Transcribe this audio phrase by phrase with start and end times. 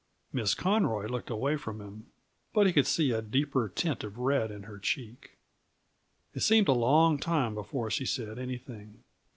[0.33, 2.07] Miss Conroy looked away from him,
[2.55, 5.37] but he could see a deeper tint of red in her cheek.
[6.33, 9.03] It seemed a long time before she said anything.